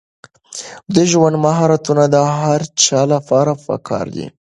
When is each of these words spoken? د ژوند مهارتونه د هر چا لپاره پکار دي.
د 0.93 0.95
ژوند 1.11 1.35
مهارتونه 1.45 2.03
د 2.13 2.15
هر 2.37 2.61
چا 2.83 3.01
لپاره 3.13 3.51
پکار 3.65 4.05
دي. 4.15 4.27